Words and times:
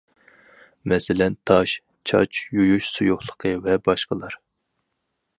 مەسىلەن: 0.93 1.35
تاش، 1.49 1.73
چاچ، 2.11 2.39
يۇيۇش 2.59 2.89
سۇيۇقلۇقى 2.95 3.51
ۋە 3.67 3.75
باشقىلار. 3.89 4.39